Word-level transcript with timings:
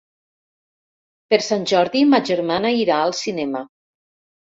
Per 1.33 1.37
Sant 1.47 1.67
Jordi 1.71 2.01
ma 2.13 2.21
germana 2.31 2.71
irà 2.79 2.97
al 3.03 3.13
cinema. 3.19 3.63